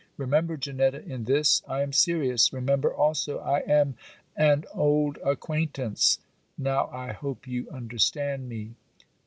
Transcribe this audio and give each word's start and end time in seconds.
Remember, 0.17 0.57
Janetta, 0.57 1.03
in 1.05 1.25
this 1.25 1.61
I 1.67 1.83
am 1.83 1.93
serious; 1.93 2.51
remember 2.51 2.91
also 2.91 3.37
I 3.37 3.59
am 3.67 3.93
an 4.35 4.65
old 4.73 5.17
acquaintance 5.23 6.17
now 6.57 6.87
I 6.91 7.11
hope 7.13 7.45
you 7.47 7.69
understand 7.69 8.49
me. 8.49 8.71